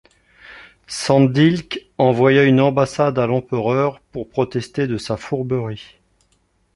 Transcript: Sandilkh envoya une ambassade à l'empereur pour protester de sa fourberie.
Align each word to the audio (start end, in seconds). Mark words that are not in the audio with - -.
Sandilkh 0.87 1.85
envoya 1.99 2.43
une 2.45 2.59
ambassade 2.59 3.19
à 3.19 3.27
l'empereur 3.27 3.99
pour 4.11 4.27
protester 4.29 4.87
de 4.87 4.97
sa 4.97 5.15
fourberie. 5.15 5.99